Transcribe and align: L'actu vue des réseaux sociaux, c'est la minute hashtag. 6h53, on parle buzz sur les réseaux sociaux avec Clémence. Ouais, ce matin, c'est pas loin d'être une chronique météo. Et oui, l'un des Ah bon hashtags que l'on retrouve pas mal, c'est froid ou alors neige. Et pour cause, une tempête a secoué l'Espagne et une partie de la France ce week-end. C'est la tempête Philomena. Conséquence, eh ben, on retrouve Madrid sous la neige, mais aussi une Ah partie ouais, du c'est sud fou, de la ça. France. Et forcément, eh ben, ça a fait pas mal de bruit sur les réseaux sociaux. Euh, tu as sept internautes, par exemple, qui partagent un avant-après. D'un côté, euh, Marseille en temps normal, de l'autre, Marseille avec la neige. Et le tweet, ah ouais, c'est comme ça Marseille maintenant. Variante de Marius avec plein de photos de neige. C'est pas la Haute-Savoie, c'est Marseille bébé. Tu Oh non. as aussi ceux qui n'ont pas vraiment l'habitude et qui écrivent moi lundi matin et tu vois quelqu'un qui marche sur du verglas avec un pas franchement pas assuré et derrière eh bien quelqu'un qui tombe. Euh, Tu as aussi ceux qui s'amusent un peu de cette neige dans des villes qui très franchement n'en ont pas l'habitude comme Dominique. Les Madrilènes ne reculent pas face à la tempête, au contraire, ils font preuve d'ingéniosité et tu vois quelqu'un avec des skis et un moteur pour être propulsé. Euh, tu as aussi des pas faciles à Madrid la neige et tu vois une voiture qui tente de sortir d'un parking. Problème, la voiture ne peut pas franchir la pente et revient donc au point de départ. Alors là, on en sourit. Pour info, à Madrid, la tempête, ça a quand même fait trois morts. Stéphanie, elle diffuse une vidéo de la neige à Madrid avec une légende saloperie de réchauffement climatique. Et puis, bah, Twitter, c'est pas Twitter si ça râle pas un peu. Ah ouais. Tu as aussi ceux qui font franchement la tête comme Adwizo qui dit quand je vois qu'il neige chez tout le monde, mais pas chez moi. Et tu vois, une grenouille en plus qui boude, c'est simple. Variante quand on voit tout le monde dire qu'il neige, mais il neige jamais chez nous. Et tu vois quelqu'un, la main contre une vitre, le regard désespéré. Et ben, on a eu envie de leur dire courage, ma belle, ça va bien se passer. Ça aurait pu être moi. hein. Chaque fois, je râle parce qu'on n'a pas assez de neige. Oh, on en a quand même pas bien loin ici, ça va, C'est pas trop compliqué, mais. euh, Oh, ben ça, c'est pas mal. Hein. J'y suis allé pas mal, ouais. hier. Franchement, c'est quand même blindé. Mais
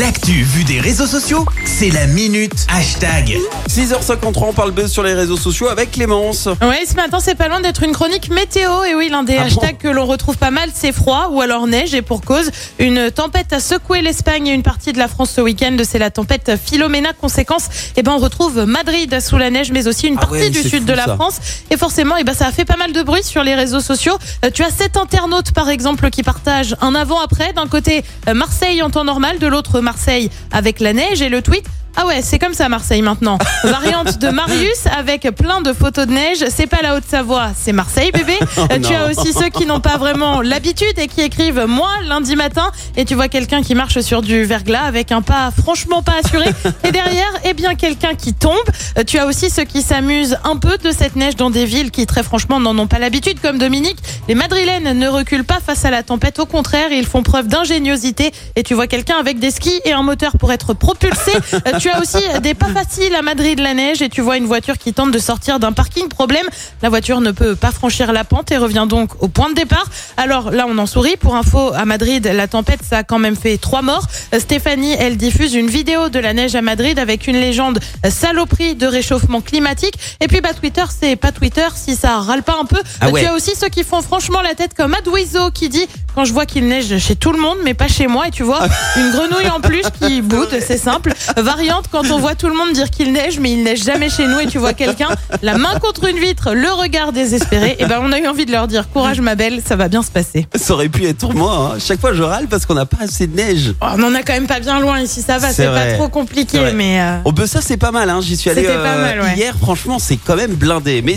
L'actu 0.00 0.42
vue 0.42 0.64
des 0.64 0.80
réseaux 0.80 1.06
sociaux, 1.06 1.46
c'est 1.64 1.90
la 1.90 2.06
minute 2.06 2.66
hashtag. 2.76 3.38
6h53, 3.68 4.44
on 4.48 4.52
parle 4.52 4.72
buzz 4.72 4.90
sur 4.92 5.02
les 5.02 5.14
réseaux 5.14 5.36
sociaux 5.36 5.68
avec 5.68 5.92
Clémence. 5.92 6.48
Ouais, 6.60 6.84
ce 6.86 6.94
matin, 6.96 7.18
c'est 7.20 7.34
pas 7.36 7.48
loin 7.48 7.60
d'être 7.60 7.82
une 7.82 7.92
chronique 7.92 8.28
météo. 8.28 8.84
Et 8.84 8.94
oui, 8.94 9.08
l'un 9.08 9.22
des 9.22 9.36
Ah 9.36 9.42
bon 9.42 9.46
hashtags 9.46 9.78
que 9.78 9.88
l'on 9.88 10.04
retrouve 10.04 10.36
pas 10.36 10.50
mal, 10.50 10.70
c'est 10.74 10.92
froid 10.92 11.28
ou 11.30 11.40
alors 11.40 11.66
neige. 11.66 11.94
Et 11.94 12.02
pour 12.02 12.20
cause, 12.20 12.50
une 12.78 13.10
tempête 13.10 13.52
a 13.52 13.60
secoué 13.60 14.02
l'Espagne 14.02 14.48
et 14.48 14.52
une 14.52 14.62
partie 14.64 14.92
de 14.92 14.98
la 14.98 15.08
France 15.08 15.30
ce 15.34 15.40
week-end. 15.40 15.74
C'est 15.88 15.98
la 16.00 16.10
tempête 16.10 16.52
Philomena. 16.62 17.12
Conséquence, 17.14 17.68
eh 17.96 18.02
ben, 18.02 18.12
on 18.12 18.18
retrouve 18.18 18.64
Madrid 18.66 19.18
sous 19.20 19.38
la 19.38 19.50
neige, 19.50 19.70
mais 19.72 19.86
aussi 19.86 20.08
une 20.08 20.16
Ah 20.18 20.22
partie 20.22 20.34
ouais, 20.36 20.50
du 20.50 20.62
c'est 20.62 20.68
sud 20.68 20.80
fou, 20.80 20.86
de 20.88 20.92
la 20.92 21.06
ça. 21.06 21.14
France. 21.14 21.36
Et 21.70 21.76
forcément, 21.78 22.16
eh 22.18 22.24
ben, 22.24 22.34
ça 22.34 22.46
a 22.48 22.52
fait 22.52 22.64
pas 22.66 22.76
mal 22.76 22.92
de 22.92 23.02
bruit 23.02 23.22
sur 23.22 23.42
les 23.44 23.54
réseaux 23.54 23.80
sociaux. 23.80 24.18
Euh, 24.44 24.50
tu 24.52 24.62
as 24.62 24.70
sept 24.70 24.96
internautes, 24.98 25.52
par 25.52 25.70
exemple, 25.70 26.10
qui 26.10 26.22
partagent 26.22 26.76
un 26.82 26.94
avant-après. 26.94 27.52
D'un 27.54 27.66
côté, 27.68 28.04
euh, 28.28 28.34
Marseille 28.34 28.82
en 28.82 28.90
temps 28.90 29.04
normal, 29.04 29.38
de 29.38 29.46
l'autre, 29.46 29.80
Marseille 29.86 30.30
avec 30.50 30.80
la 30.80 30.92
neige. 30.92 31.22
Et 31.22 31.28
le 31.28 31.42
tweet, 31.42 31.64
ah 31.96 32.06
ouais, 32.06 32.20
c'est 32.22 32.38
comme 32.38 32.54
ça 32.54 32.68
Marseille 32.68 33.02
maintenant. 33.02 33.38
Variante 33.64 34.18
de 34.18 34.28
Marius 34.28 34.86
avec 34.98 35.22
plein 35.34 35.60
de 35.62 35.72
photos 35.72 36.06
de 36.06 36.12
neige. 36.12 36.44
C'est 36.54 36.66
pas 36.66 36.78
la 36.82 36.94
Haute-Savoie, 36.96 37.48
c'est 37.56 37.72
Marseille 37.72 38.10
bébé. 38.12 38.38
Tu 38.56 38.60
Oh 38.60 38.78
non. 38.78 38.96
as 38.96 39.10
aussi 39.10 39.32
ceux 39.32 39.48
qui 39.48 39.64
n'ont 39.66 39.80
pas 39.80 39.96
vraiment 39.96 40.40
l'habitude 40.42 40.98
et 40.98 41.08
qui 41.08 41.22
écrivent 41.22 41.64
moi 41.66 41.88
lundi 42.06 42.36
matin 42.36 42.70
et 42.96 43.04
tu 43.04 43.14
vois 43.14 43.28
quelqu'un 43.28 43.62
qui 43.62 43.74
marche 43.74 44.00
sur 44.00 44.22
du 44.22 44.44
verglas 44.44 44.82
avec 44.84 45.12
un 45.12 45.22
pas 45.22 45.50
franchement 45.50 46.02
pas 46.02 46.14
assuré 46.24 46.46
et 46.84 46.92
derrière 46.92 47.32
eh 47.44 47.54
bien 47.54 47.74
quelqu'un 47.74 48.14
qui 48.14 48.34
tombe. 48.34 48.54
Euh, 48.98 49.02
Tu 49.06 49.18
as 49.18 49.26
aussi 49.26 49.48
ceux 49.50 49.64
qui 49.64 49.82
s'amusent 49.82 50.38
un 50.44 50.56
peu 50.56 50.76
de 50.78 50.90
cette 50.90 51.16
neige 51.16 51.36
dans 51.36 51.50
des 51.50 51.64
villes 51.64 51.90
qui 51.90 52.06
très 52.06 52.22
franchement 52.22 52.60
n'en 52.60 52.76
ont 52.78 52.86
pas 52.86 52.98
l'habitude 52.98 53.40
comme 53.40 53.58
Dominique. 53.58 53.98
Les 54.28 54.34
Madrilènes 54.34 54.92
ne 54.98 55.08
reculent 55.08 55.44
pas 55.44 55.60
face 55.64 55.84
à 55.84 55.90
la 55.90 56.02
tempête, 56.02 56.38
au 56.38 56.46
contraire, 56.46 56.88
ils 56.92 57.06
font 57.06 57.22
preuve 57.22 57.46
d'ingéniosité 57.48 58.32
et 58.56 58.62
tu 58.62 58.74
vois 58.74 58.86
quelqu'un 58.86 59.16
avec 59.18 59.38
des 59.38 59.50
skis 59.50 59.80
et 59.84 59.92
un 59.92 60.02
moteur 60.02 60.32
pour 60.38 60.52
être 60.52 60.74
propulsé. 60.74 61.32
Euh, 61.54 61.78
tu 61.86 61.92
as 61.92 62.00
aussi 62.00 62.40
des 62.40 62.54
pas 62.54 62.66
faciles 62.66 63.14
à 63.14 63.22
Madrid 63.22 63.60
la 63.60 63.74
neige 63.74 64.02
et 64.02 64.08
tu 64.08 64.20
vois 64.20 64.36
une 64.36 64.46
voiture 64.46 64.78
qui 64.78 64.92
tente 64.92 65.10
de 65.10 65.18
sortir 65.18 65.60
d'un 65.60 65.72
parking. 65.72 66.08
Problème, 66.08 66.46
la 66.82 66.88
voiture 66.88 67.20
ne 67.20 67.30
peut 67.30 67.54
pas 67.54 67.70
franchir 67.70 68.12
la 68.12 68.24
pente 68.24 68.50
et 68.50 68.56
revient 68.56 68.86
donc 68.88 69.10
au 69.22 69.28
point 69.28 69.50
de 69.50 69.54
départ. 69.54 69.86
Alors 70.16 70.50
là, 70.50 70.66
on 70.68 70.78
en 70.78 70.86
sourit. 70.86 71.16
Pour 71.16 71.36
info, 71.36 71.72
à 71.74 71.84
Madrid, 71.84 72.28
la 72.32 72.48
tempête, 72.48 72.80
ça 72.88 72.98
a 72.98 73.02
quand 73.04 73.18
même 73.18 73.36
fait 73.36 73.56
trois 73.58 73.82
morts. 73.82 74.06
Stéphanie, 74.38 74.94
elle 74.98 75.16
diffuse 75.16 75.54
une 75.54 75.68
vidéo 75.68 76.08
de 76.08 76.18
la 76.18 76.32
neige 76.32 76.54
à 76.54 76.62
Madrid 76.62 76.98
avec 76.98 77.26
une 77.26 77.36
légende 77.36 77.78
saloperie 78.08 78.74
de 78.74 78.86
réchauffement 78.86 79.40
climatique. 79.40 79.94
Et 80.20 80.28
puis, 80.28 80.40
bah, 80.40 80.54
Twitter, 80.54 80.84
c'est 80.88 81.16
pas 81.16 81.32
Twitter 81.32 81.66
si 81.74 81.94
ça 81.94 82.18
râle 82.18 82.42
pas 82.42 82.56
un 82.60 82.64
peu. 82.64 82.80
Ah 83.00 83.10
ouais. 83.10 83.22
Tu 83.22 83.26
as 83.26 83.34
aussi 83.34 83.54
ceux 83.54 83.68
qui 83.68 83.84
font 83.84 84.02
franchement 84.02 84.42
la 84.42 84.54
tête 84.54 84.74
comme 84.74 84.94
Adwizo 84.94 85.50
qui 85.50 85.68
dit 85.68 85.86
quand 86.16 86.24
je 86.24 86.32
vois 86.32 86.46
qu'il 86.46 86.66
neige 86.66 86.96
chez 86.98 87.14
tout 87.14 87.30
le 87.30 87.38
monde, 87.38 87.58
mais 87.64 87.74
pas 87.74 87.86
chez 87.88 88.06
moi. 88.08 88.26
Et 88.26 88.30
tu 88.32 88.42
vois, 88.42 88.60
une 88.96 89.10
grenouille 89.12 89.48
en 89.54 89.60
plus 89.60 89.82
qui 90.00 90.22
boude, 90.22 90.48
c'est 90.66 90.78
simple. 90.78 91.12
Variante 91.36 91.84
quand 91.92 92.10
on 92.10 92.18
voit 92.18 92.34
tout 92.34 92.48
le 92.48 92.54
monde 92.56 92.72
dire 92.72 92.90
qu'il 92.90 93.12
neige, 93.12 93.38
mais 93.38 93.52
il 93.52 93.62
neige 93.62 93.84
jamais 93.84 94.08
chez 94.08 94.26
nous. 94.26 94.40
Et 94.40 94.46
tu 94.46 94.58
vois 94.58 94.72
quelqu'un, 94.72 95.08
la 95.42 95.56
main 95.58 95.78
contre 95.78 96.08
une 96.08 96.18
vitre, 96.18 96.54
le 96.54 96.72
regard 96.72 97.12
désespéré. 97.12 97.76
Et 97.78 97.84
ben, 97.86 98.00
on 98.02 98.10
a 98.12 98.18
eu 98.18 98.26
envie 98.26 98.46
de 98.46 98.52
leur 98.52 98.66
dire 98.66 98.88
courage, 98.90 99.20
ma 99.20 99.34
belle, 99.36 99.60
ça 99.64 99.76
va 99.76 99.88
bien 99.88 100.02
se 100.02 100.10
passer. 100.10 100.46
Ça 100.54 100.72
aurait 100.74 100.88
pu 100.88 101.04
être 101.06 101.32
moi. 101.34 101.72
hein. 101.74 101.78
Chaque 101.78 102.00
fois, 102.00 102.14
je 102.14 102.22
râle 102.22 102.46
parce 102.48 102.64
qu'on 102.66 102.74
n'a 102.74 102.86
pas 102.86 103.04
assez 103.04 103.26
de 103.26 103.36
neige. 103.36 103.74
Oh, 103.82 103.86
on 103.96 104.02
en 104.02 104.14
a 104.14 104.22
quand 104.22 104.32
même 104.32 104.46
pas 104.46 104.60
bien 104.60 104.80
loin 104.80 104.98
ici, 105.00 105.20
ça 105.22 105.38
va, 105.38 105.50
C'est 105.52 105.66
pas 105.66 105.92
trop 105.94 106.08
compliqué, 106.08 106.58
mais. 106.74 107.00
euh, 107.00 107.18
Oh, 107.26 107.32
ben 107.32 107.46
ça, 107.46 107.60
c'est 107.60 107.76
pas 107.76 107.90
mal. 107.90 108.08
Hein. 108.08 108.20
J'y 108.22 108.36
suis 108.36 108.48
allé 108.50 108.62
pas 108.62 108.96
mal, 108.96 109.20
ouais. 109.20 109.34
hier. 109.36 109.54
Franchement, 109.60 109.98
c'est 109.98 110.16
quand 110.16 110.36
même 110.36 110.54
blindé. 110.54 111.02
Mais 111.02 111.16